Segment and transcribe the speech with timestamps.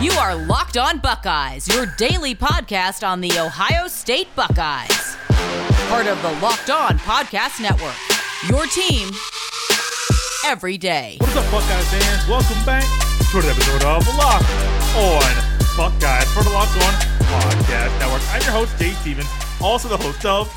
[0.00, 5.16] You are Locked On Buckeyes, your daily podcast on the Ohio State Buckeyes.
[5.88, 7.94] Part of the Locked On Podcast Network.
[8.48, 9.10] Your team
[10.44, 11.16] every day.
[11.20, 12.28] What's up, Buckeyes fans?
[12.28, 12.84] Welcome back
[13.30, 14.50] to another episode of Locked
[14.96, 18.22] On Buckeyes for the Locked On Podcast Network.
[18.34, 19.28] I'm your host, Jay Stevens,
[19.62, 20.48] also the host of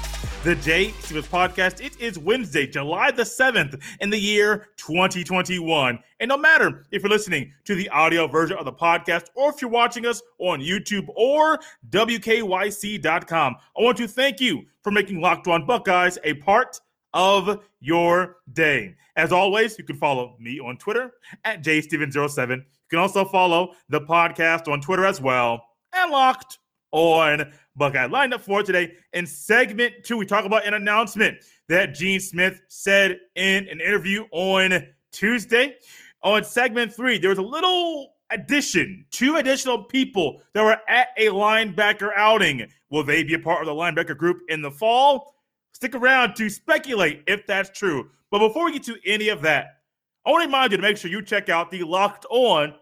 [0.43, 1.83] the Jay Stevens Podcast.
[1.83, 5.99] It is Wednesday, July the 7th in the year 2021.
[6.20, 9.61] And no matter if you're listening to the audio version of the podcast or if
[9.61, 15.48] you're watching us on YouTube or WKYC.com, I want to thank you for making Locked
[15.48, 16.79] On Buckeyes a part
[17.13, 18.95] of your day.
[19.15, 21.12] As always, you can follow me on Twitter
[21.43, 22.57] at jsteven07.
[22.57, 26.59] You can also follow the podcast on Twitter as well and Locked
[26.91, 28.05] on Buckeye.
[28.05, 31.38] Lined up for today in segment two, we talk about an announcement
[31.70, 35.76] that Gene Smith said in an interview on Tuesday.
[36.23, 41.27] On segment three, there was a little addition, two additional people that were at a
[41.27, 42.68] linebacker outing.
[42.90, 45.35] Will they be a part of the linebacker group in the fall?
[45.74, 48.10] Stick around to speculate if that's true.
[48.32, 49.82] But before we get to any of that,
[50.26, 52.74] I want to remind you to make sure you check out the Locked On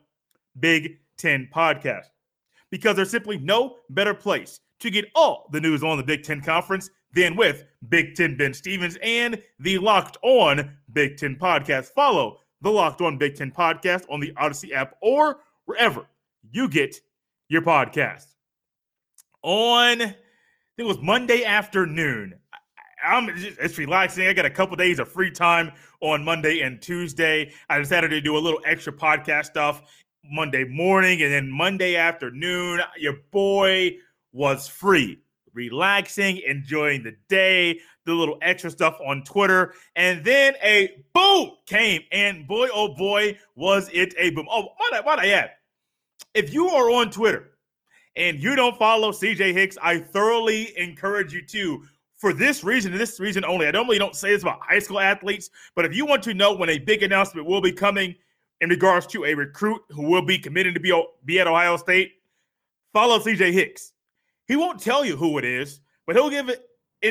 [0.60, 2.06] Big Ten podcast
[2.72, 6.42] because there's simply no better place to get all the news on the Big Ten
[6.42, 11.88] Conference than with Big Ten Ben Stevens and the Locked On Big Ten podcast.
[11.88, 16.06] Follow the Locked On Big Ten podcast on the Odyssey app or wherever
[16.52, 16.96] you get
[17.48, 18.26] your podcast.
[19.44, 20.16] On, I think
[20.78, 22.34] it was Monday afternoon.
[23.04, 24.28] I'm just, it's relaxing.
[24.28, 27.54] I got a couple days of free time on Monday and Tuesday.
[27.70, 29.84] I decided to do a little extra podcast stuff
[30.32, 32.82] Monday morning and then Monday afternoon.
[32.98, 33.98] Your boy
[34.32, 35.22] was free,
[35.54, 39.74] relaxing, enjoying the day, the little extra stuff on Twitter.
[39.96, 42.02] And then a boom came.
[42.12, 44.48] And boy, oh boy, was it a boom.
[44.50, 45.52] Oh, what I, I add?
[46.34, 47.52] If you are on Twitter
[48.16, 51.84] and you don't follow CJ Hicks, I thoroughly encourage you to.
[52.18, 55.02] For this reason, and this reason only, I normally don't say this about high school
[55.02, 58.16] athletes, but if you want to know when a big announcement will be coming,
[58.62, 62.14] in regards to a recruit who will be committed to be, be at Ohio State,
[62.94, 63.94] follow CJ Hicks.
[64.48, 66.56] He won't tell you who it is, but he'll give an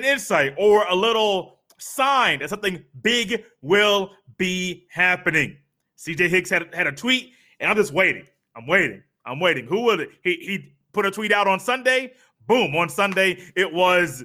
[0.05, 5.57] insight or a little sign that something big will be happening.
[5.99, 8.27] CJ Hicks had, had a tweet, and I'm just waiting.
[8.57, 9.03] I'm waiting.
[9.27, 9.67] I'm waiting.
[9.67, 10.11] Who will it?
[10.23, 12.13] He, he put a tweet out on Sunday.
[12.47, 12.75] Boom.
[12.77, 14.23] On Sunday, it was,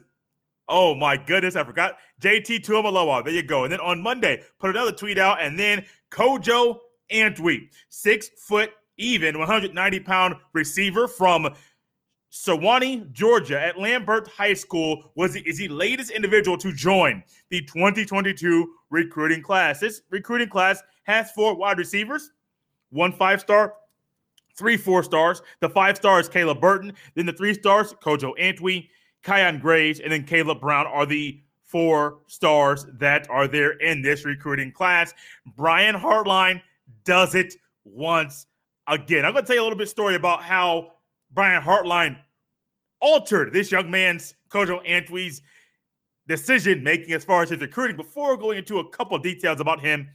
[0.67, 1.97] oh my goodness, I forgot.
[2.21, 3.23] JT Tuimoloau.
[3.23, 3.63] There you go.
[3.63, 6.79] And then on Monday, put another tweet out, and then Kojo
[7.11, 11.49] Antwi, six foot even, 190 pound receiver from
[12.31, 18.71] Suwanee, Georgia, at Lambert High School, was is the latest individual to join the 2022
[18.89, 19.79] recruiting class.
[19.79, 22.31] This recruiting class has four wide receivers,
[22.91, 23.73] one five star,
[24.55, 25.41] three four stars.
[25.59, 26.93] The five stars, Caleb Burton.
[27.15, 28.89] Then the three stars, Kojo Antwi,
[29.23, 34.25] Kyion Grayes, and then Kaleb Brown are the four stars that are there in this
[34.25, 35.13] recruiting class.
[35.55, 36.61] Brian Hartline
[37.03, 38.45] does it once
[38.87, 39.25] again.
[39.25, 40.93] I'm going to tell you a little bit story about how
[41.31, 42.17] Brian Hartline
[43.01, 45.41] altered this young man's Kojo Antwi's
[46.27, 50.07] decision making as far as his recruiting before going into a couple details about him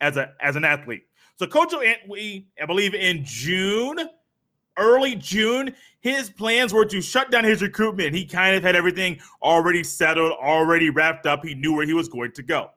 [0.00, 1.04] as a as an athlete.
[1.36, 3.98] So Kojo Antwi, I believe in June,
[4.78, 8.14] early June, his plans were to shut down his recruitment.
[8.14, 11.44] He kind of had everything already settled, already wrapped up.
[11.44, 12.70] He knew where he was going to go.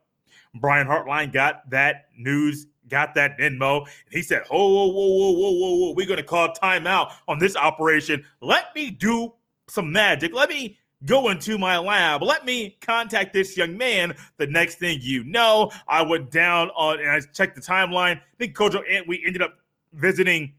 [0.56, 3.82] Brian Hartline got that news got that Venmo.
[3.82, 5.94] And he said, whoa, whoa, whoa, whoa, whoa, whoa, whoa.
[5.94, 8.26] We're going to call timeout on this operation.
[8.42, 9.34] Let me do
[9.68, 10.34] some magic.
[10.34, 12.22] Let me go into my lab.
[12.24, 14.16] Let me contact this young man.
[14.38, 18.18] The next thing you know, I went down on and I checked the timeline.
[18.18, 19.54] I think Kojo Antwi ended up
[19.94, 20.54] visiting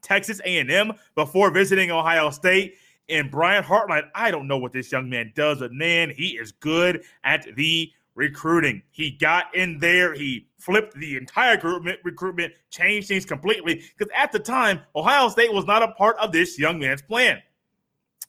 [0.00, 2.76] Texas A&M before visiting Ohio State.
[3.08, 6.52] And Brian Hartline, I don't know what this young man does, but man, he is
[6.52, 8.82] good at the recruiting.
[8.90, 14.32] He got in there, he flipped the entire recruitment, recruitment changed things completely because at
[14.32, 17.40] the time, Ohio State was not a part of this young man's plan.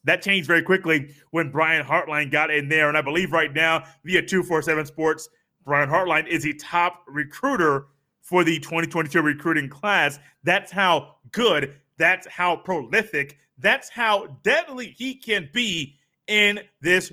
[0.06, 2.90] That changed very quickly when Brian Hartline got in there.
[2.90, 5.30] And I believe right now, via 247 Sports,
[5.64, 7.88] Brian Hartline is the top recruiter
[8.22, 10.20] for the 2022 recruiting class.
[10.44, 15.96] That's how good, that's how prolific, that's how deadly he can be
[16.28, 17.12] in this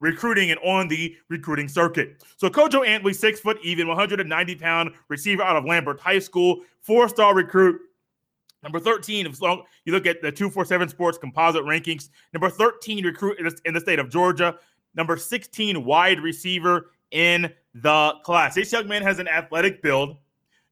[0.00, 2.22] recruiting and on the recruiting circuit.
[2.36, 7.08] So Kojo Antwi, six foot even, 190 pound receiver out of Lambert High School, four
[7.08, 7.80] star recruit.
[8.62, 13.74] Number 13, if you look at the 247 Sports composite rankings, number 13 recruit in
[13.74, 14.58] the state of Georgia,
[14.96, 18.54] number 16 wide receiver in the class.
[18.54, 20.16] This young man has an athletic build,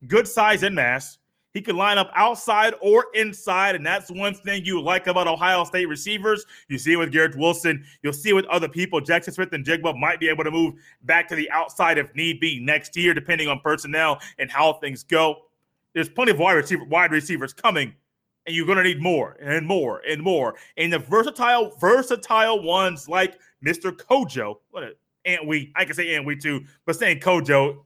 [0.08, 1.18] good size and mass.
[1.54, 5.62] He can line up outside or inside, and that's one thing you like about Ohio
[5.62, 6.44] State receivers.
[6.68, 7.84] You see it with Garrett Wilson.
[8.02, 9.00] You'll see it with other people.
[9.00, 10.74] Jackson Smith-Njigba might be able to move
[11.04, 15.04] back to the outside if need be next year, depending on personnel and how things
[15.04, 15.36] go.
[15.94, 17.94] There's plenty of wide receiver wide receivers coming,
[18.46, 20.56] and you're going to need more and more and more.
[20.76, 23.92] And the versatile, versatile ones like Mr.
[23.92, 27.78] Kojo, what a Ant we, I can say Ant we too, but saying Kojo,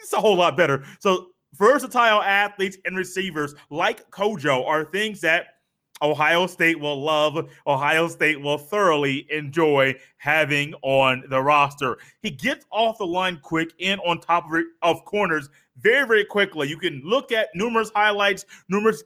[0.00, 0.84] it's a whole lot better.
[1.00, 1.29] So
[1.60, 5.58] versatile athletes and receivers like Kojo are things that
[6.02, 7.50] Ohio State will love.
[7.66, 11.98] Ohio State will thoroughly enjoy having on the roster.
[12.22, 16.68] He gets off the line quick and on top of, of corners very, very quickly.
[16.68, 19.04] You can look at numerous highlights, numerous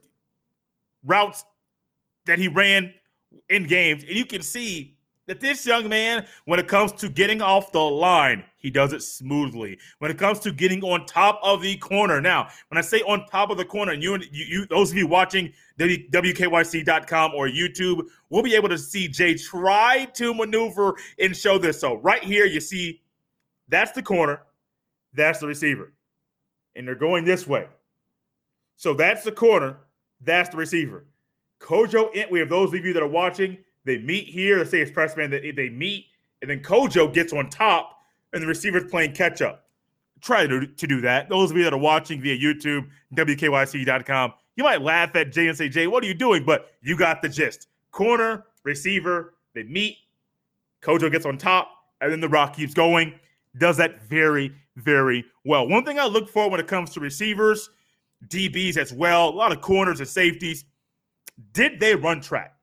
[1.04, 1.44] routes
[2.26, 2.94] that he ran
[3.50, 4.96] in games, and you can see
[5.26, 9.02] that this young man, when it comes to getting off the line, he does it
[9.02, 9.78] smoothly.
[9.98, 13.26] When it comes to getting on top of the corner, now, when I say on
[13.26, 18.06] top of the corner, and you, you, you those of you watching WKYC.com or YouTube,
[18.30, 21.78] we'll be able to see Jay try to maneuver and show this.
[21.78, 23.02] So, right here, you see
[23.68, 24.40] that's the corner,
[25.12, 25.92] that's the receiver,
[26.74, 27.68] and they're going this way.
[28.76, 29.76] So, that's the corner,
[30.22, 31.04] that's the receiver.
[31.60, 34.56] Kojo, we have those of you that are watching they meet here.
[34.56, 35.30] Let's say it's press man.
[35.30, 36.06] That they meet,
[36.40, 37.93] and then Kojo gets on top,
[38.34, 39.64] and the receiver's playing catch up.
[40.20, 41.28] Try to, to do that.
[41.28, 45.56] Those of you that are watching via YouTube, WKYC.com, you might laugh at Jay and
[45.56, 46.44] say, Jay, what are you doing?
[46.44, 47.68] But you got the gist.
[47.90, 49.96] Corner, receiver, they meet.
[50.82, 51.70] Kojo gets on top,
[52.00, 53.14] and then the rock keeps going.
[53.56, 55.68] Does that very, very well.
[55.68, 57.70] One thing I look for when it comes to receivers,
[58.28, 60.64] DBs as well, a lot of corners and safeties.
[61.52, 62.54] Did they run track?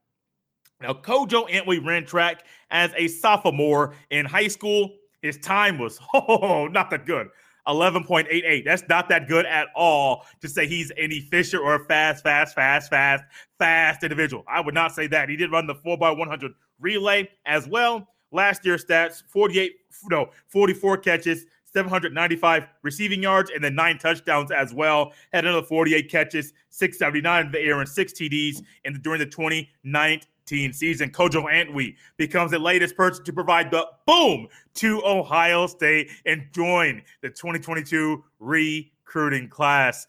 [0.81, 4.95] Now, Kojo Antwi ran track as a sophomore in high school.
[5.21, 7.27] His time was, oh, not that good.
[7.67, 8.65] 11.88.
[8.65, 12.89] That's not that good at all to say he's an efficient or fast, fast, fast,
[12.89, 13.23] fast,
[13.59, 14.43] fast individual.
[14.47, 15.29] I would not say that.
[15.29, 18.07] He did run the 4x100 relay as well.
[18.31, 19.73] Last year's stats 48,
[20.09, 25.13] no, 44 catches, 795 receiving yards, and then nine touchdowns as well.
[25.31, 29.25] Had another 48 catches, 679 in the air, and six TDs in the, during the
[29.25, 30.21] 2019
[30.73, 36.43] season, Kojo Antwi becomes the latest person to provide the boom to Ohio State and
[36.51, 40.07] join the 2022 recruiting class.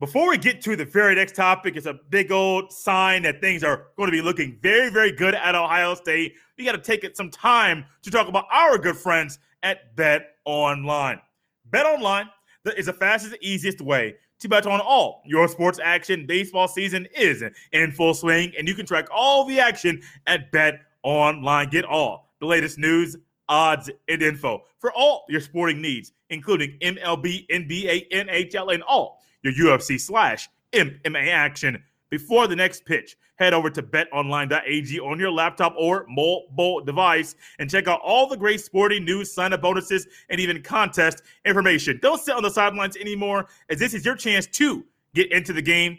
[0.00, 3.64] Before we get to the very next topic, it's a big old sign that things
[3.64, 6.34] are going to be looking very, very good at Ohio State.
[6.58, 10.36] We got to take it some time to talk about our good friends at Bet
[10.44, 11.20] Online.
[11.66, 12.28] Bet Online
[12.76, 14.16] is the fastest, easiest way
[14.48, 16.26] bet on all your sports action.
[16.26, 17.42] Baseball season is
[17.72, 21.68] in full swing, and you can track all the action at Bet Online.
[21.68, 23.16] Get all the latest news,
[23.48, 29.52] odds, and info for all your sporting needs, including MLB, NBA, NHL, and all your
[29.52, 31.82] UFC slash MMA action
[32.14, 33.16] before the next pitch.
[33.40, 38.36] Head over to betonline.ag on your laptop or mobile device and check out all the
[38.36, 41.98] great sporting news, sign up bonuses, and even contest information.
[42.00, 44.84] Don't sit on the sidelines anymore, as this is your chance to
[45.16, 45.98] get into the game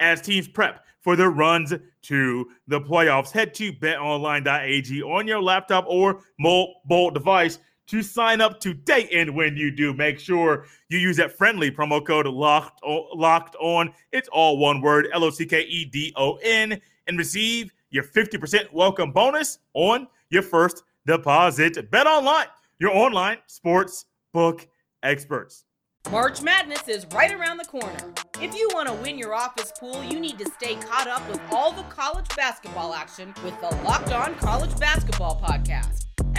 [0.00, 3.30] as teams prep for their runs to the playoffs.
[3.30, 7.58] Head to betonline.ag on your laptop or mobile device
[7.92, 9.06] to sign up today.
[9.12, 13.92] And when you do, make sure you use that friendly promo code locked, locked on.
[14.12, 18.02] It's all one word L O C K E D O N and receive your
[18.02, 21.90] 50% welcome bonus on your first deposit.
[21.90, 22.46] Bet online,
[22.78, 24.66] your online sports book
[25.02, 25.66] experts.
[26.10, 28.14] March Madness is right around the corner.
[28.40, 31.42] If you want to win your office pool, you need to stay caught up with
[31.50, 36.06] all the college basketball action with the Locked On College Basketball Podcast.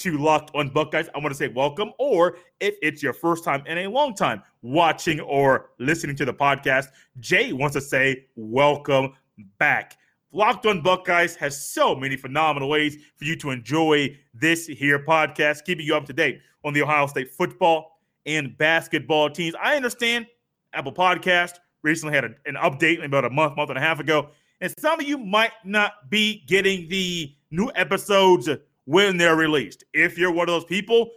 [0.00, 1.92] to Locked on Buckeyes, I want to say welcome.
[1.98, 6.32] Or if it's your first time in a long time watching or listening to the
[6.32, 6.86] podcast,
[7.18, 9.12] Jay wants to say welcome
[9.58, 9.98] back.
[10.32, 15.64] Locked on Buckeyes has so many phenomenal ways for you to enjoy this here podcast,
[15.64, 19.54] keeping you up to date on the Ohio State football and basketball teams.
[19.62, 20.26] I understand
[20.72, 24.30] Apple Podcast recently had a, an update about a month, month and a half ago,
[24.62, 28.48] and some of you might not be getting the new episodes
[28.84, 29.84] when they're released.
[29.92, 31.10] If you're one of those people,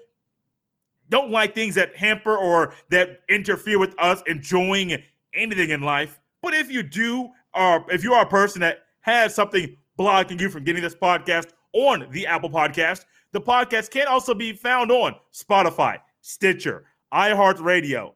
[1.09, 4.97] don't like things that hamper or that interfere with us enjoying
[5.33, 9.33] anything in life, But if you do, or if you are a person that has
[9.33, 14.33] something blocking you from getting this podcast on the Apple Podcast, the podcast can also
[14.33, 18.13] be found on Spotify, Stitcher, iHeartRadio,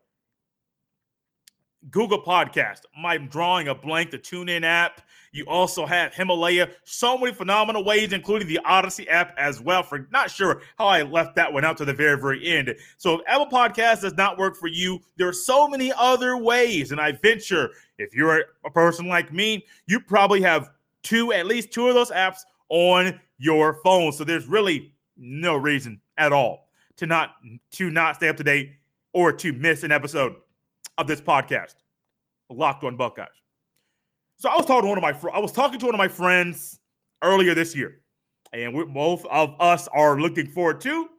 [1.90, 2.82] Google Podcast.
[3.04, 4.12] I'm drawing a blank.
[4.12, 5.02] The TuneIn app.
[5.32, 6.70] You also have Himalaya.
[6.84, 9.84] So many phenomenal ways, including the Odyssey app as well.
[9.84, 12.74] For not sure how I left that one out to the very, very end.
[12.98, 16.92] So if Apple Podcast does not work for you, there are so many other ways.
[16.92, 20.70] And I venture, if you're a person like me, you probably have
[21.04, 24.12] two, at least two of those apps on your phone.
[24.12, 27.36] So there's really no reason at all to not
[27.72, 28.72] to not stay up to date
[29.14, 30.36] or to miss an episode
[30.98, 31.76] of this podcast,
[32.50, 33.28] Locked On Buckeyes.
[34.38, 36.00] So I was talking to one of my fr- I was talking to one of
[36.00, 36.80] my friends
[37.24, 38.02] earlier this year,
[38.54, 41.10] and we both of us are looking forward to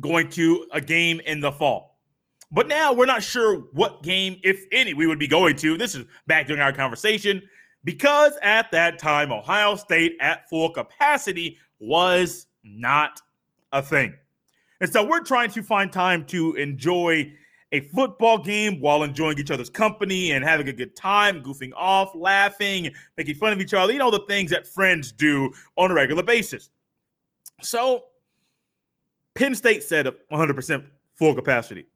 [0.00, 2.00] going to a game in the fall.
[2.50, 5.78] But now we're not sure what game, if any, we would be going to.
[5.78, 7.42] This is back during our conversation
[7.84, 13.20] because at that time, Ohio State at full capacity was not
[13.72, 14.14] a thing.
[14.80, 17.32] And so we're trying to find time to enjoy
[17.74, 22.14] a football game while enjoying each other's company and having a good time, goofing off,
[22.14, 23.92] laughing, making fun of each other.
[23.92, 26.70] You know, the things that friends do on a regular basis.
[27.62, 28.04] So,
[29.34, 30.84] Penn State said 100%
[31.16, 31.86] full capacity.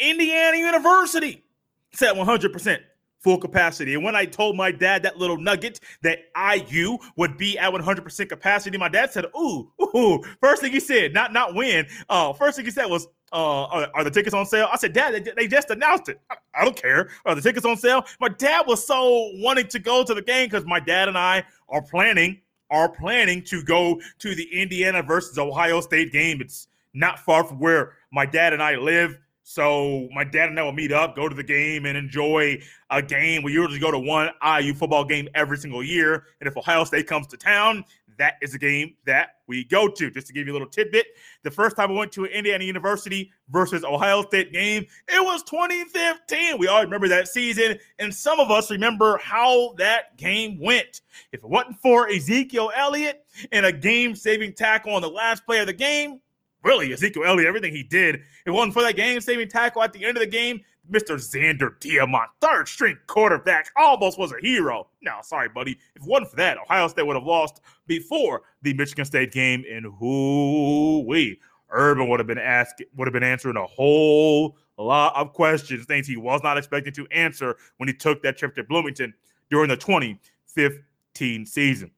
[0.00, 1.44] Indiana University
[1.92, 2.78] said 100%
[3.20, 3.94] full capacity.
[3.94, 8.28] And when I told my dad that little nugget that IU would be at 100%
[8.28, 11.86] capacity, my dad said, "Ooh, ooh." First thing he said, not not when.
[12.08, 14.68] Uh, first thing he said was, uh, are, are, the tickets on sale?
[14.72, 16.18] I said, Dad, they, they just announced it.
[16.30, 17.10] I, I, don't care.
[17.26, 18.04] Are the tickets on sale?
[18.20, 21.44] My dad was so wanting to go to the game because my dad and I
[21.68, 26.40] are planning are planning to go to the Indiana versus Ohio State game.
[26.40, 29.18] It's not far from where my dad and I live.
[29.50, 33.00] So my dad and I will meet up, go to the game, and enjoy a
[33.00, 33.42] game.
[33.42, 36.26] We usually go to one IU football game every single year.
[36.42, 37.82] And if Ohio State comes to town,
[38.18, 40.10] that is a game that we go to.
[40.10, 41.06] Just to give you a little tidbit,
[41.44, 45.42] the first time I went to an Indiana University versus Ohio State game, it was
[45.44, 46.58] 2015.
[46.58, 51.00] We all remember that season, and some of us remember how that game went.
[51.32, 55.68] If it wasn't for Ezekiel Elliott and a game-saving tackle on the last play of
[55.68, 56.20] the game,
[56.62, 58.22] really Ezekiel Elliott, everything he did.
[58.46, 60.60] It wasn't for that game-saving tackle at the end of the game,
[60.90, 61.16] Mr.
[61.16, 64.88] Zander Diamont, third string quarterback, almost was a hero.
[65.02, 65.72] No, sorry, buddy.
[65.94, 69.64] If it wasn't for that, Ohio State would have lost before the Michigan State game.
[69.70, 75.14] And who we Urban would have been asking, would have been answering a whole lot
[75.16, 78.64] of questions, things he was not expecting to answer when he took that trip to
[78.64, 79.12] Bloomington
[79.50, 81.90] during the 2015 season.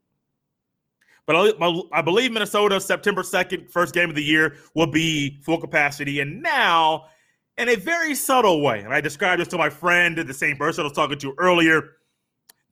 [1.31, 6.19] But I, believe Minnesota, September 2nd, first game of the year, will be full capacity.
[6.19, 7.05] And now
[7.57, 8.81] in a very subtle way.
[8.81, 11.91] And I described this to my friend, the same person I was talking to earlier,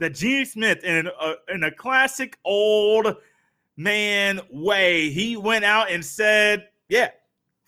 [0.00, 3.15] that Gene Smith, in a, in a classic old
[3.77, 7.11] man way, he went out and said, yeah,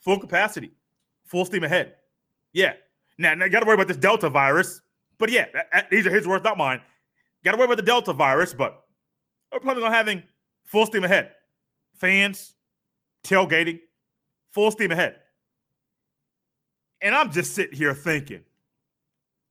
[0.01, 0.73] full capacity,
[1.25, 1.95] full steam ahead.
[2.53, 2.73] Yeah.
[3.17, 4.81] Now, now got to worry about this Delta virus.
[5.19, 5.45] But yeah,
[5.89, 6.81] these are his words, not mine.
[7.45, 8.83] Got to worry about the Delta virus, but
[9.53, 10.25] we're planning on having
[10.71, 11.33] full steam ahead.
[11.97, 12.55] Fans,
[13.25, 13.81] tailgating,
[14.53, 15.17] full steam ahead.
[17.03, 18.43] And I'm just sitting here thinking,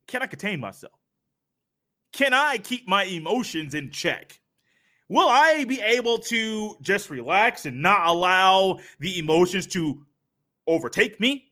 [0.08, 0.94] can I contain myself?
[2.14, 4.40] Can I keep my emotions in check?
[5.10, 10.06] Will I be able to just relax and not allow the emotions to
[10.68, 11.52] overtake me?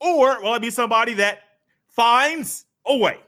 [0.00, 1.40] Or will I be somebody that
[1.88, 3.18] finds a way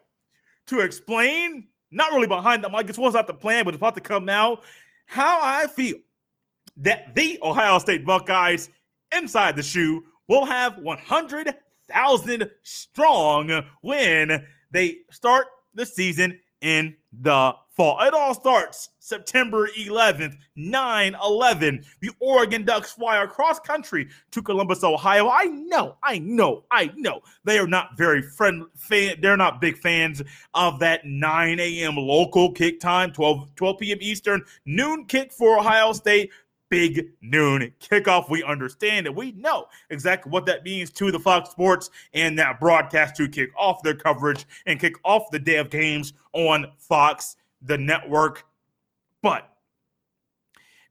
[0.69, 3.97] to explain, not really behind the mic, it's what's not the plan, but it's about
[3.97, 4.61] to come now,
[5.07, 5.97] how I feel
[6.79, 8.71] that the Ohio State Buckeyes
[9.17, 11.55] inside the shoe will have 100
[11.89, 18.01] thousand strong when they start the season in the fall.
[18.01, 21.85] It all starts September 11th, 9 11.
[22.01, 25.29] The Oregon Ducks fly across country to Columbus, Ohio.
[25.29, 27.21] I know, I know, I know.
[27.45, 30.23] They are not very friendly, fan, they're not big fans
[30.55, 31.97] of that 9 a.m.
[31.97, 33.99] local kick time, 12, 12 p.m.
[34.01, 36.31] Eastern, noon kick for Ohio State
[36.71, 38.31] big noon kickoff.
[38.31, 42.59] We understand and we know exactly what that means to the Fox Sports and that
[42.59, 47.37] broadcast to kick off their coverage and kick off the day of games on Fox,
[47.61, 48.45] the network.
[49.25, 49.49] But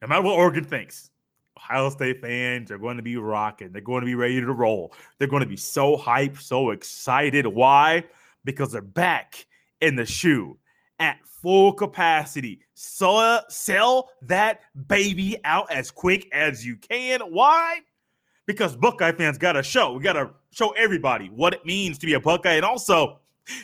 [0.01, 1.11] no matter what Oregon thinks,
[1.55, 3.71] Ohio State fans are going to be rocking.
[3.71, 4.91] They're going to be ready to roll.
[5.19, 7.45] They're going to be so hyped, so excited.
[7.45, 8.03] Why?
[8.43, 9.45] Because they're back
[9.81, 10.57] in the shoe
[10.97, 12.61] at full capacity.
[12.73, 17.21] Sell that baby out as quick as you can.
[17.21, 17.81] Why?
[18.47, 19.93] Because Buckeye fans got to show.
[19.93, 23.19] We got to show everybody what it means to be a Buckeye and also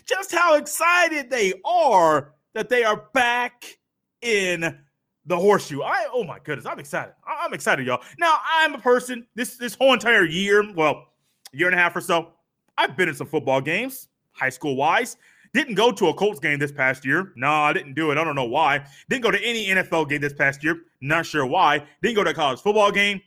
[0.05, 3.78] just how excited they are that they are back
[4.21, 4.77] in
[5.25, 5.81] the horseshoe.
[5.81, 7.13] I oh my goodness, I'm excited.
[7.25, 8.01] I'm excited, y'all.
[8.17, 11.07] Now I'm a person this this whole entire year, well,
[11.51, 12.29] year and a half or so,
[12.77, 15.17] I've been in some football games, high school wise.
[15.53, 17.33] Didn't go to a Colts game this past year.
[17.35, 18.17] No, I didn't do it.
[18.17, 18.85] I don't know why.
[19.09, 20.81] Didn't go to any NFL game this past year.
[21.01, 21.83] Not sure why.
[22.03, 23.19] Didn't go to a college football game.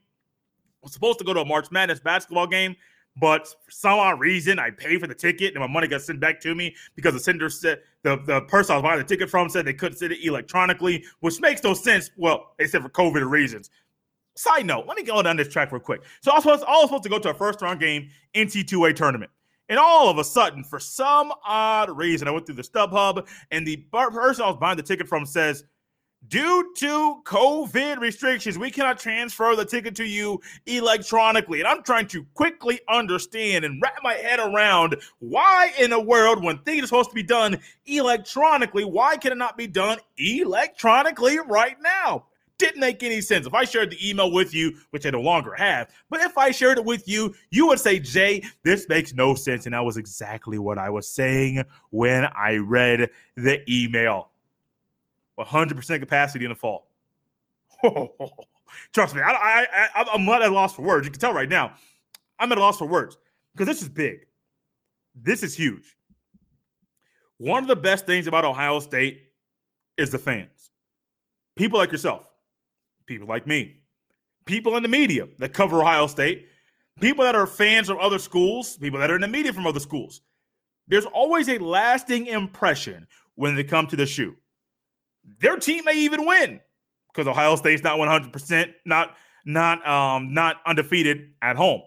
[0.82, 2.76] Was supposed to go to a March Madness basketball game.
[3.16, 6.18] But for some odd reason, I paid for the ticket and my money got sent
[6.18, 9.28] back to me because the sender said the, the person I was buying the ticket
[9.28, 12.10] from said they couldn't send it electronically, which makes no sense.
[12.16, 13.70] Well, except for COVID reasons.
[14.34, 16.02] Side note, let me go down this track real quick.
[16.22, 19.30] So I was supposed, was supposed to go to a first round game NC2A tournament.
[19.68, 23.66] And all of a sudden, for some odd reason, I went through the StubHub and
[23.66, 25.64] the person I was buying the ticket from says,
[26.28, 31.58] Due to COVID restrictions, we cannot transfer the ticket to you electronically.
[31.58, 36.42] And I'm trying to quickly understand and wrap my head around why, in a world
[36.42, 41.38] when things are supposed to be done electronically, why can it not be done electronically
[41.48, 42.26] right now?
[42.58, 43.46] Didn't make any sense.
[43.46, 46.52] If I shared the email with you, which I no longer have, but if I
[46.52, 49.66] shared it with you, you would say, Jay, this makes no sense.
[49.66, 54.28] And that was exactly what I was saying when I read the email.
[55.44, 56.88] 100% capacity in the fall.
[58.92, 61.06] Trust me, I, I, I, I'm not at a loss for words.
[61.06, 61.74] You can tell right now,
[62.38, 63.18] I'm at a loss for words
[63.52, 64.26] because this is big.
[65.14, 65.96] This is huge.
[67.38, 69.22] One of the best things about Ohio State
[69.96, 70.70] is the fans.
[71.56, 72.26] People like yourself,
[73.06, 73.82] people like me,
[74.46, 76.46] people in the media that cover Ohio State,
[77.00, 79.80] people that are fans of other schools, people that are in the media from other
[79.80, 80.22] schools.
[80.88, 84.36] There's always a lasting impression when they come to the shoe
[85.40, 86.60] their team may even win
[87.12, 91.82] because Ohio State's not 100%, not not um not undefeated at home.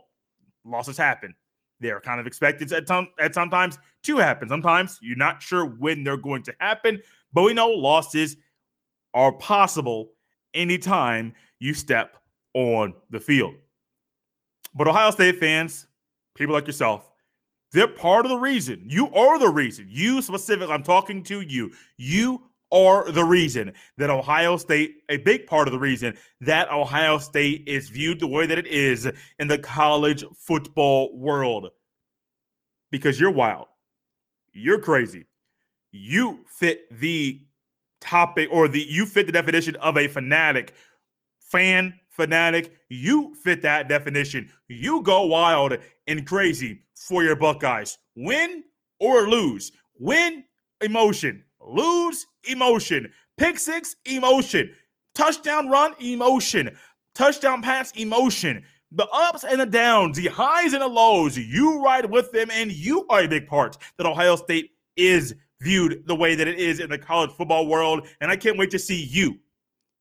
[0.66, 1.34] Losses happen.
[1.80, 4.50] They're kind of expected at some at sometimes to happen.
[4.50, 7.02] Sometimes you're not sure when they're going to happen,
[7.34, 8.38] but we know losses
[9.14, 10.12] are possible
[10.54, 12.18] anytime you step
[12.54, 13.56] on the field.
[14.74, 15.88] But Ohio State fans,
[16.36, 17.10] people like yourself,
[17.72, 18.86] they're part of the reason.
[18.88, 19.88] You are the reason.
[19.90, 21.72] You specifically, I'm talking to you.
[21.98, 22.42] You
[22.76, 27.64] are the reason that Ohio State, a big part of the reason that Ohio State
[27.68, 29.10] is viewed the way that it is
[29.40, 31.70] in the college football world.
[32.92, 33.68] Because you're wild.
[34.52, 35.26] You're crazy.
[35.94, 37.42] You fit the
[38.02, 40.74] topic or the you fit the definition of a fanatic,
[41.40, 42.74] fan fanatic.
[42.90, 44.52] You fit that definition.
[44.68, 47.98] You go wild and crazy for your Buckeyes.
[48.18, 48.66] Win
[49.00, 49.72] or lose.
[49.98, 50.44] Win
[50.82, 54.72] emotion lose emotion, pick six emotion,
[55.14, 56.76] touchdown run emotion,
[57.14, 58.64] touchdown pass emotion.
[58.92, 62.72] The ups and the downs, the highs and the lows, you ride with them, and
[62.72, 66.80] you are a big part that Ohio State is viewed the way that it is
[66.80, 68.08] in the college football world.
[68.22, 69.40] And I can't wait to see you,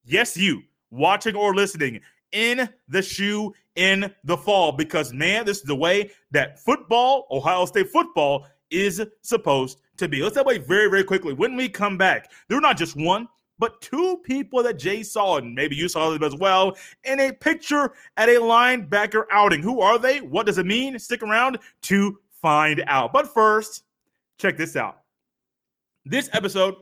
[0.05, 2.01] yes, you, watching or listening
[2.33, 4.73] in the shoe in the fall.
[4.73, 10.23] Because, man, this is the way that football, Ohio State football, is supposed to be.
[10.23, 11.33] Let's way very, very quickly.
[11.33, 13.29] When we come back, they're not just one,
[13.59, 17.33] but two people that Jay saw, and maybe you saw them as well, in a
[17.33, 19.63] picture at a linebacker outing.
[19.63, 20.21] Who are they?
[20.21, 20.99] What does it mean?
[20.99, 23.13] Stick around to find out.
[23.13, 23.85] But first,
[24.39, 25.01] check this out.
[26.05, 26.75] This episode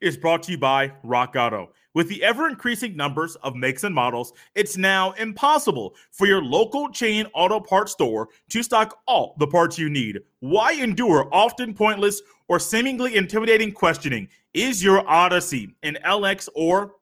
[0.00, 1.72] is brought to you by Rock Auto.
[1.92, 6.88] With the ever increasing numbers of makes and models, it's now impossible for your local
[6.90, 10.20] chain auto parts store to stock all the parts you need.
[10.38, 14.28] Why endure often pointless or seemingly intimidating questioning?
[14.54, 16.92] Is your Odyssey an LX or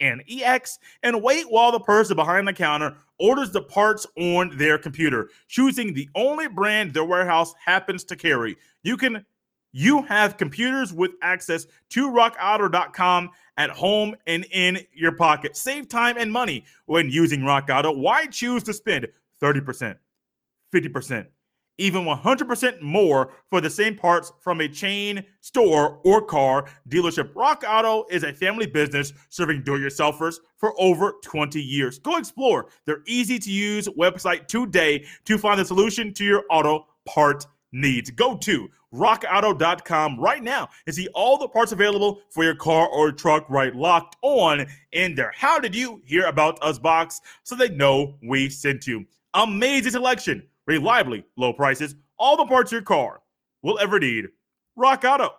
[0.00, 0.78] an EX?
[1.02, 5.94] And wait while the person behind the counter orders the parts on their computer, choosing
[5.94, 8.56] the only brand their warehouse happens to carry.
[8.82, 9.24] You can
[9.76, 15.56] you have computers with access to rockauto.com at home and in your pocket.
[15.56, 17.92] Save time and money when using Rock Auto.
[17.92, 19.06] Why choose to spend
[19.42, 19.96] 30%,
[20.74, 21.26] 50%,
[21.78, 27.34] even 100% more for the same parts from a chain store or car dealership?
[27.34, 31.98] Rock Auto is a family business serving do it yourselfers for over 20 years.
[31.98, 36.86] Go explore their easy to use website today to find the solution to your auto
[37.04, 38.10] part needs.
[38.10, 43.10] Go to rockauto.com right now and see all the parts available for your car or
[43.12, 45.32] truck right locked on in there.
[45.34, 49.04] How did you hear about us box so they know we sent you?
[49.34, 53.20] Amazing selection, reliably low prices, all the parts your car
[53.62, 54.26] will ever need.
[54.78, 55.34] rockauto.com.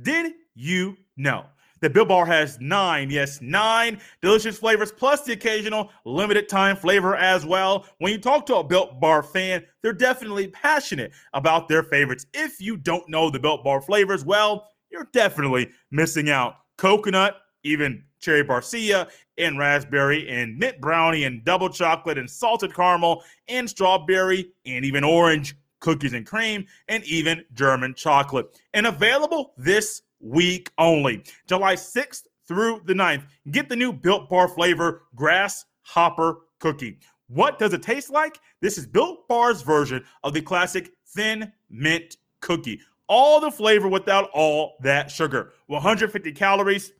[0.00, 1.44] Did you know
[1.82, 7.16] The Built Bar has nine, yes, nine delicious flavors, plus the occasional limited time flavor
[7.16, 7.86] as well.
[7.98, 12.24] When you talk to a Built Bar fan, they're definitely passionate about their favorites.
[12.34, 16.54] If you don't know the Built Bar flavors, well, you're definitely missing out.
[16.78, 23.24] Coconut, even cherry barcia, and raspberry, and mint brownie, and double chocolate, and salted caramel,
[23.48, 28.46] and strawberry, and even orange, cookies and cream, and even German chocolate.
[28.72, 33.24] And available this week only, July 6th through the 9th.
[33.50, 36.98] Get the new Built Bar flavor grasshopper cookie.
[37.28, 38.38] What does it taste like?
[38.60, 42.80] This is Built Bar's version of the classic thin mint cookie.
[43.08, 45.52] All the flavor without all that sugar.
[45.66, 46.92] 150 calories,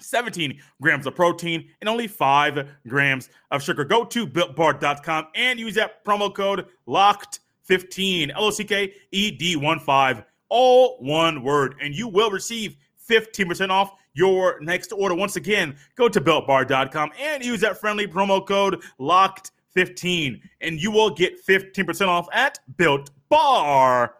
[0.00, 3.84] 17 grams of protein, and only 5 grams of sugar.
[3.84, 9.56] Go to builtbar.com and use that promo code LOCKED15, L O C K E D
[9.56, 12.76] 1 5, all one word, and you will receive
[13.08, 15.14] 15% off your next order.
[15.14, 21.08] Once again, go to builtbar.com and use that friendly promo code LOCKED15, and you will
[21.10, 24.10] get 15% off at builtbar.com.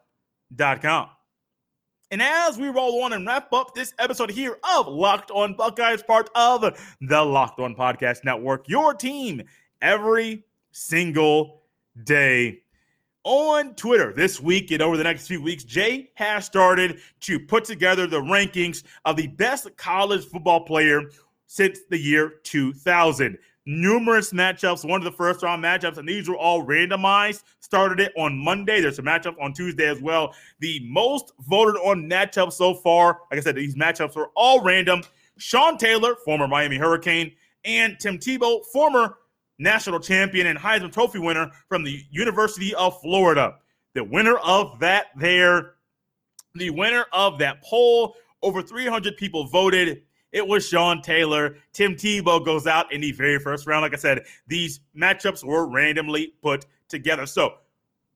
[2.11, 6.03] And as we roll on and wrap up this episode here of Locked On Buckeyes,
[6.03, 9.43] part of the Locked On Podcast Network, your team
[9.81, 11.63] every single
[12.05, 12.62] day.
[13.25, 17.65] On Twitter this week and over the next few weeks, Jay has started to put
[17.65, 21.03] together the rankings of the best college football player
[21.47, 26.37] since the year 2000 numerous matchups, one of the first round matchups, and these were
[26.37, 27.45] all randomized.
[27.61, 28.81] Started it on Monday.
[28.81, 30.35] There's a matchup on Tuesday as well.
[30.59, 35.03] The most voted on matchup so far, like I said, these matchups were all random.
[35.39, 37.33] Sean Taylor, former Miami Hurricane,
[37.65, 39.19] and Tim Tebow, former
[39.63, 43.57] national champion and Heisman Trophy winner from the University of Florida.
[43.95, 45.75] The winner of that there,
[46.55, 50.03] the winner of that poll, over 300 people voted.
[50.33, 51.57] It was Sean Taylor.
[51.73, 53.83] Tim Tebow goes out in the very first round.
[53.83, 57.27] Like I said, these matchups were randomly put together.
[57.27, 57.55] So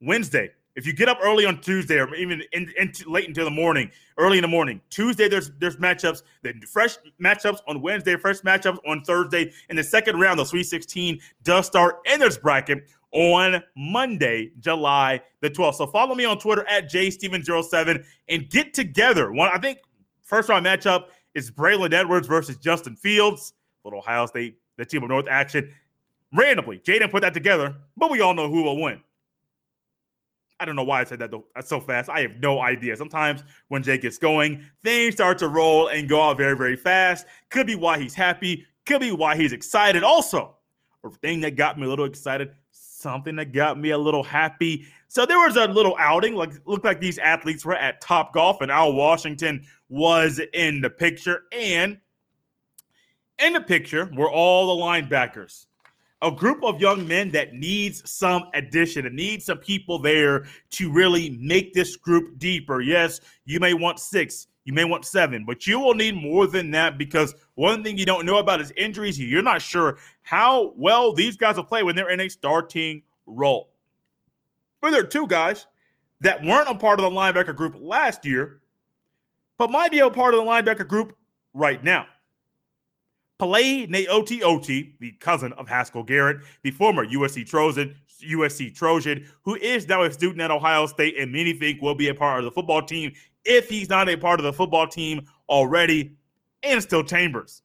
[0.01, 3.51] Wednesday, if you get up early on Tuesday or even in, in, late into the
[3.51, 8.41] morning, early in the morning, Tuesday there's there's matchups, the fresh matchups on Wednesday, fresh
[8.41, 12.87] matchups on Thursday, and the second round, the Sweet 16 does start in this bracket
[13.13, 15.77] on Monday, July the 12th.
[15.77, 19.33] So follow me on Twitter at jsteven07 and get together.
[19.33, 19.79] One, I think
[20.23, 23.55] first round matchup is Braylon Edwards versus Justin Fields.
[23.85, 25.73] Little Ohio State, the team of North action.
[26.35, 29.01] Randomly, Jaden put that together, but we all know who will win.
[30.59, 31.45] I don't know why I said that though.
[31.55, 32.09] That's so fast.
[32.09, 32.97] I have no idea.
[32.97, 37.27] Sometimes when Jay gets going, things start to roll and go out very, very fast.
[37.51, 38.67] Could be why he's happy.
[38.87, 40.03] Could be why he's excited.
[40.03, 40.57] Also,
[41.05, 44.87] a thing that got me a little excited, something that got me a little happy.
[45.09, 46.35] So there was a little outing.
[46.35, 50.91] Like looked like these athletes were at Top Golf, and Al Washington was in the
[50.91, 51.43] picture.
[51.53, 51.99] And
[53.39, 55.67] in the picture were all the linebackers.
[56.23, 60.91] A group of young men that needs some addition and needs some people there to
[60.91, 62.81] really make this group deeper.
[62.81, 66.71] Yes, you may want six, you may want seven, but you will need more than
[66.71, 69.21] that because one thing you don't know about is injuries.
[69.21, 73.71] You're not sure how well these guys will play when they're in a starting role.
[74.81, 75.67] But there are two guys
[76.21, 78.63] that weren't a part of the linebacker group last year
[79.59, 81.17] but might be a part of the linebacker group
[81.55, 82.07] right now.
[83.39, 87.95] Palaie Gaoteote Oti, the cousin of Haskell Garrett, the former USC Trojan,
[88.25, 92.09] USC Trojan, who is now a student at Ohio State and many think will be
[92.09, 93.13] a part of the football team
[93.45, 96.17] if he's not a part of the football team already,
[96.63, 97.63] and Steele Chambers.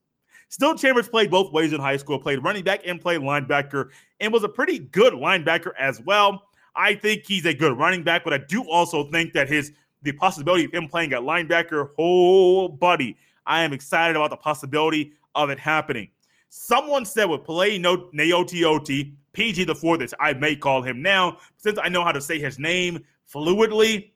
[0.50, 4.34] Steele Chambers played both ways in high school, played running back and played linebacker, and
[4.34, 6.44] was a pretty good linebacker as well.
[6.76, 9.72] I think he's a good running back, but I do also think that his
[10.04, 13.16] the possibility of him playing at linebacker, whole buddy.
[13.46, 16.10] I am excited about the possibility of it happening.
[16.50, 21.80] Someone said with Palaie Gaoteote, PG the fourth, as I may call him now, since
[21.82, 24.12] I know how to say his name fluidly,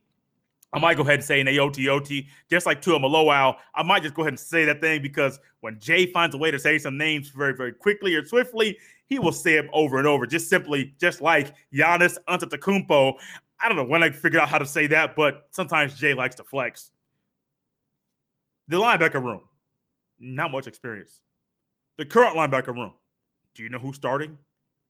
[0.74, 3.56] I might go ahead and say Naotioti, just like Tua Maloau.
[3.76, 6.52] I might just go ahead and say that thing because when Jay finds a way
[6.52, 10.08] to say some names very, very quickly or swiftly, he will say them over and
[10.08, 13.14] over, just simply, just like Giannis Antetokounmpo.
[13.62, 16.36] I don't know when I figured out how to say that, but sometimes Jay likes
[16.36, 16.92] to flex.
[18.68, 19.42] The linebacker room,
[20.20, 21.22] not much experience.
[21.98, 22.94] The current linebacker room,
[23.54, 24.38] do you know who's starting?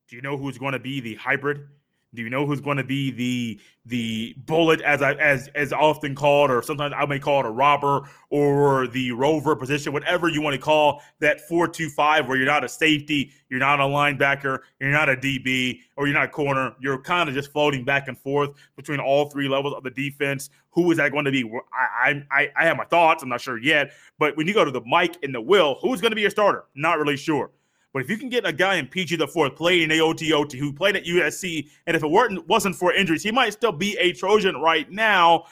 [0.08, 1.68] Do you know who's going to be the hybrid?
[2.16, 6.16] Do you know who's going to be the the bullet, as I as as often
[6.16, 10.42] called, or sometimes I may call it a robber or the rover position, whatever you
[10.42, 13.84] want to call that four two five, where you're not a safety, you're not a
[13.84, 16.74] linebacker, you're not a DB, or you're not a corner.
[16.80, 20.50] You're kind of just floating back and forth between all three levels of the defense.
[20.72, 21.50] Who is that going to be?
[21.74, 23.22] I I I have my thoughts.
[23.24, 26.02] I'm not sure yet, but when you go to the Mike and the Will, who's
[26.02, 26.66] going to be your starter?
[26.76, 27.52] Not really sure.
[27.96, 30.74] But if you can get a guy in PG the fourth, played in AOTOT, who
[30.74, 34.12] played at USC, and if it weren't wasn't for injuries, he might still be a
[34.12, 35.46] Trojan right now.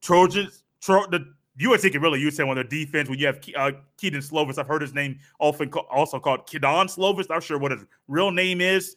[0.00, 3.72] Trojans, Tro- the USC can really use him on their defense when you have uh,
[3.96, 4.58] Kedon Slovis.
[4.58, 7.26] I've heard his name often co- also called Kedon Slovis.
[7.28, 8.94] I'm not sure what his real name is,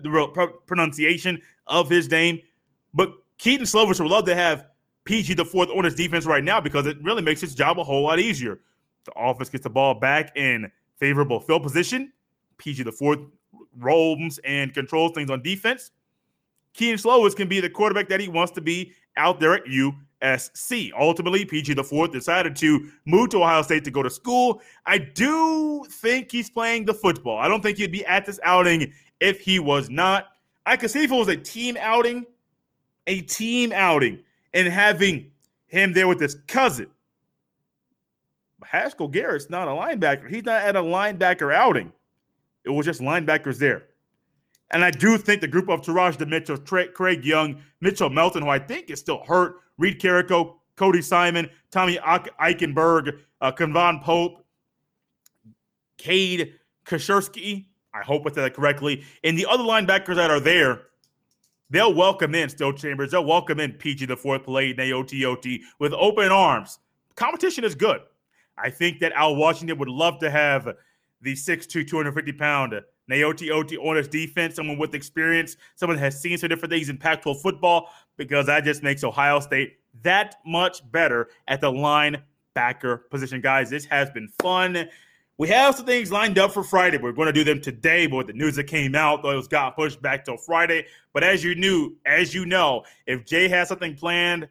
[0.00, 2.38] the real pronunciation of his name.
[2.94, 4.66] But Keaton Slovis would love to have
[5.06, 7.82] PG the fourth on his defense right now because it really makes his job a
[7.82, 8.60] whole lot easier.
[9.06, 10.70] The offense gets the ball back in
[11.02, 12.12] favorable field position.
[12.58, 13.18] PG the fourth
[13.76, 15.90] roams and controls things on defense.
[16.74, 20.92] Kedon Slovis can be the quarterback that he wants to be out there at USC.
[20.96, 24.62] Ultimately, PG the fourth decided to move to Ohio State to go to school.
[24.86, 27.36] I do think he's playing the football.
[27.36, 30.28] I don't think he'd be at this outing if he was not.
[30.66, 32.26] I could see if it was a team outing,
[33.08, 34.20] a team outing,
[34.54, 35.32] and having
[35.66, 36.86] him there with his cousin
[38.64, 40.28] Haskell Garrett's not a linebacker.
[40.28, 41.92] He's not at a linebacker outing.
[42.64, 43.84] It was just linebackers there.
[44.70, 48.58] And I do think the group of Teradja DeMitchell, Craig Young, Mitchell Melton, who I
[48.58, 54.44] think is still hurt, Reed Carrico, Cody Simon, Tommy Eichenberg, uh, K'Vaughan Pope,
[55.98, 56.54] Cade
[56.86, 57.66] Kacherski.
[57.94, 59.04] I hope I said that correctly.
[59.22, 60.84] And the other linebackers that are there,
[61.68, 63.10] they'll welcome in Steele Chambers.
[63.10, 66.78] They'll welcome in PG the fourth play, AOTOT with open arms.
[67.14, 68.00] Competition is good.
[68.58, 70.68] I think that Al Washington would love to have
[71.20, 72.74] the 6'2, 250 pound
[73.10, 76.88] Naoti Oti on his defense, someone with experience, someone that has seen some different things
[76.88, 81.70] in Pac 12 football, because that just makes Ohio State that much better at the
[81.70, 83.40] linebacker position.
[83.40, 84.88] Guys, this has been fun.
[85.38, 86.98] We have some things lined up for Friday.
[86.98, 89.74] We're going to do them today, but with the news that came out, those got
[89.74, 90.86] pushed back till Friday.
[91.12, 94.48] But as you knew, as you know, if Jay has something planned,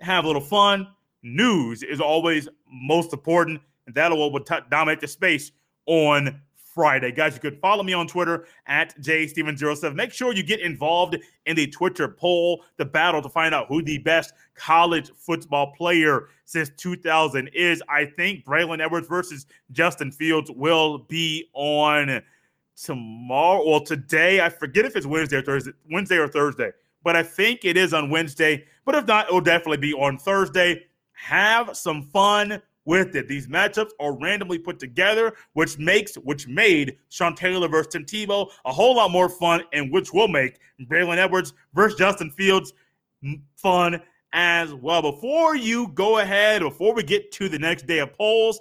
[0.00, 0.88] have a little fun.
[1.24, 5.50] News is always most important, and that'll t- dominate the space
[5.86, 6.40] on
[6.74, 7.12] Friday.
[7.12, 9.94] Guys, you could follow me on Twitter at jsteven07.
[9.94, 13.80] Make sure you get involved in the Twitter poll, the battle to find out who
[13.80, 17.82] the best college football player since 2000 is.
[17.88, 22.20] I think Braylon Edwards versus Justin Fields will be on
[22.76, 23.66] tomorrow.
[23.66, 26.72] Well, today, I forget if it's Wednesday or Thursday, Wednesday or Thursday,
[27.04, 28.64] but I think it is on Wednesday.
[28.84, 30.86] But if not, it will definitely be on Thursday.
[31.14, 33.28] Have some fun with it.
[33.28, 38.50] These matchups are randomly put together, which makes which made Sean Taylor versus Tim Tebow
[38.64, 42.72] a whole lot more fun, and which will make Braylon Edwards versus Justin Fields
[43.56, 44.00] fun
[44.32, 45.00] as well.
[45.00, 48.58] Before you go ahead, before we get to the next day of polls,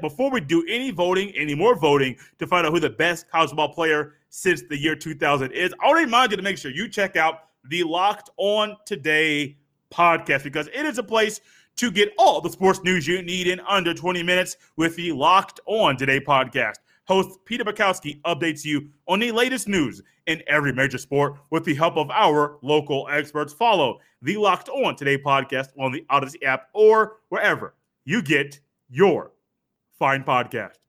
[0.00, 3.50] before we do any voting, any more voting to find out who the best college
[3.50, 7.16] football player since the year 2000 is, I'll remind you to make sure you check
[7.16, 9.56] out the Locked On Today
[9.92, 11.40] podcast because it is a place
[11.76, 15.60] to get all the sports news you need in under 20 minutes with the Locked
[15.66, 16.76] On Today podcast.
[17.06, 21.74] Host Peter Bukowski updates you on the latest news in every major sport with the
[21.74, 23.52] help of our local experts.
[23.52, 29.32] Follow the Locked On Today podcast on the Odyssey app or wherever you get your
[29.98, 30.81] fine podcast.